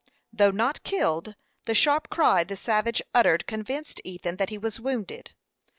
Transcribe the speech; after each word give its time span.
Though 0.33 0.49
not 0.49 0.81
killed, 0.81 1.35
the 1.65 1.75
sharp 1.75 2.09
cry 2.09 2.43
the 2.43 2.55
savage 2.55 3.03
uttered 3.13 3.45
convinced 3.45 4.01
Ethan 4.03 4.37
that 4.37 4.49
he 4.49 4.57
was 4.57 4.79
wounded. 4.79 5.33